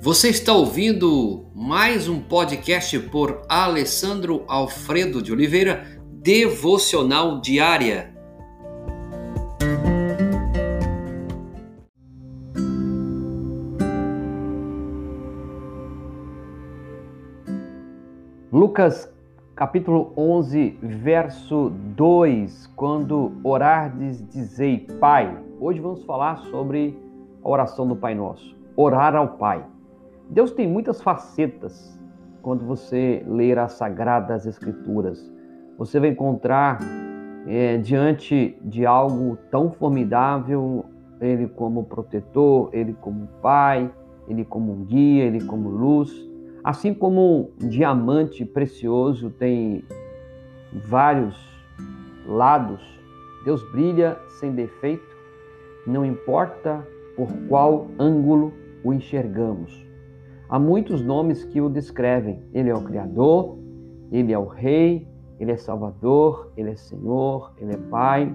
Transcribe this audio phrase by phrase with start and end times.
[0.00, 5.84] Você está ouvindo mais um podcast por Alessandro Alfredo de Oliveira,
[6.22, 8.14] Devocional Diária.
[18.52, 19.12] Lucas
[19.56, 25.36] capítulo 11, verso 2, quando orardes, dizei Pai.
[25.58, 26.96] Hoje vamos falar sobre
[27.42, 29.64] a oração do Pai Nosso, orar ao Pai.
[30.30, 31.98] Deus tem muitas facetas
[32.42, 35.32] quando você ler as Sagradas Escrituras.
[35.76, 36.78] Você vai encontrar
[37.46, 40.84] é, diante de algo tão formidável,
[41.20, 43.90] Ele como protetor, Ele como Pai,
[44.26, 46.28] Ele como guia, Ele como luz
[46.68, 49.82] Assim como um diamante precioso tem
[50.86, 51.34] vários
[52.26, 52.82] lados,
[53.42, 55.16] Deus brilha sem defeito,
[55.86, 58.52] não importa por qual ângulo
[58.84, 59.87] o enxergamos.
[60.48, 62.42] Há muitos nomes que o descrevem.
[62.54, 63.58] Ele é o Criador,
[64.10, 65.06] ele é o Rei,
[65.38, 68.34] ele é Salvador, ele é Senhor, ele é Pai.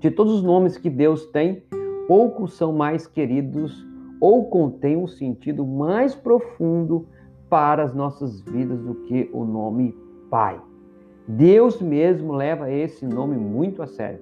[0.00, 1.62] De todos os nomes que Deus tem,
[2.08, 3.86] poucos são mais queridos
[4.20, 7.06] ou contêm um sentido mais profundo
[7.48, 9.96] para as nossas vidas do que o nome
[10.28, 10.60] Pai.
[11.26, 14.20] Deus mesmo leva esse nome muito a sério.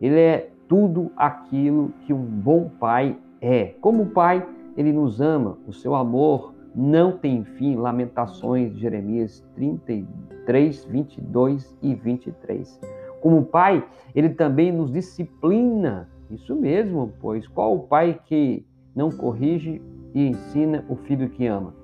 [0.00, 3.74] Ele é tudo aquilo que um bom pai é.
[3.80, 4.46] Como pai,
[4.78, 7.74] ele nos ama, o seu amor não tem fim.
[7.74, 12.80] Lamentações Jeremias 33, 22 e 23.
[13.20, 13.84] Como pai,
[14.14, 16.08] ele também nos disciplina.
[16.30, 19.82] Isso mesmo, pois qual o pai que não corrige
[20.14, 21.74] e ensina o filho que ama?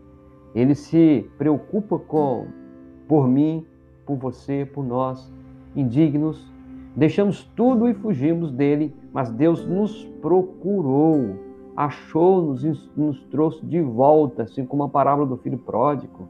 [0.54, 2.46] Ele se preocupa com
[3.08, 3.66] por mim,
[4.06, 5.32] por você, por nós,
[5.74, 6.48] indignos.
[6.94, 11.36] Deixamos tudo e fugimos dele, mas Deus nos procurou,
[11.76, 16.28] achou-nos e nos trouxe de volta, assim como a parábola do filho pródigo.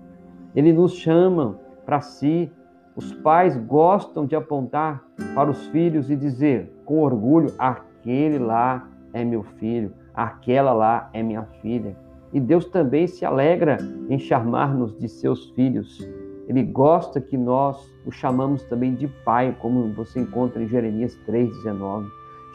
[0.54, 2.50] Ele nos chama para si.
[2.96, 5.04] Os pais gostam de apontar
[5.34, 11.22] para os filhos e dizer com orgulho: aquele lá é meu filho, aquela lá é
[11.22, 11.96] minha filha.
[12.32, 16.08] E Deus também se alegra em chamar-nos de seus filhos.
[16.48, 22.06] Ele gosta que nós o chamamos também de pai, como você encontra em Jeremias 3,19.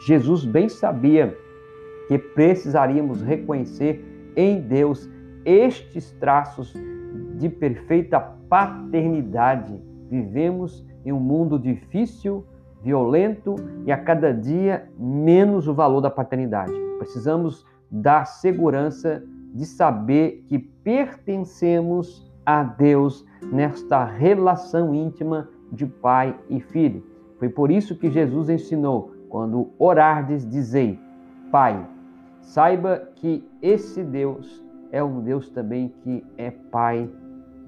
[0.06, 1.36] Jesus bem sabia
[2.10, 5.08] que precisaríamos reconhecer em Deus
[5.44, 6.74] estes traços
[7.36, 9.80] de perfeita paternidade.
[10.10, 12.44] Vivemos em um mundo difícil,
[12.82, 13.54] violento
[13.86, 16.72] e a cada dia menos o valor da paternidade.
[16.98, 19.22] Precisamos dar segurança
[19.54, 27.04] de saber que pertencemos a Deus nesta relação íntima de pai e filho.
[27.38, 30.98] Foi por isso que Jesus ensinou: quando orardes, dizei,
[31.50, 31.84] Pai.
[32.40, 37.08] Saiba que esse Deus é um Deus também que é Pai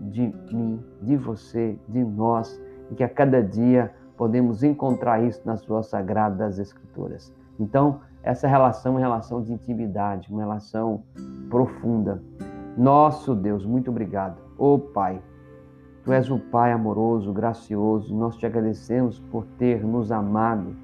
[0.00, 2.60] de mim, de você, de nós,
[2.90, 7.32] e que a cada dia podemos encontrar isso nas suas sagradas Escrituras.
[7.58, 11.02] Então, essa relação é uma relação de intimidade, uma relação
[11.48, 12.22] profunda.
[12.76, 14.40] Nosso Deus, muito obrigado.
[14.58, 15.20] Ô oh, Pai,
[16.04, 18.14] Tu és o Pai amoroso, gracioso.
[18.14, 20.74] Nós te agradecemos por ter nos amado,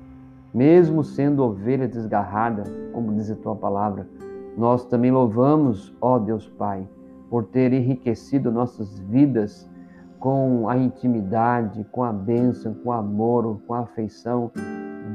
[0.59, 4.09] mesmo sendo ovelha desgarrada, como diz a tua palavra.
[4.57, 6.85] Nós também louvamos, ó Deus Pai,
[7.31, 9.71] por ter enriquecido nossas vidas
[10.19, 14.51] com a intimidade, com a bênção, com o amor, com a afeição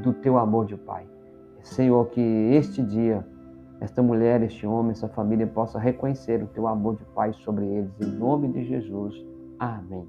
[0.02, 1.06] do teu amor de Pai.
[1.60, 3.22] Senhor, que este dia,
[3.82, 7.92] esta mulher, este homem, essa família possa reconhecer o teu amor de Pai sobre eles.
[8.00, 9.14] Em nome de Jesus.
[9.58, 10.08] Amém.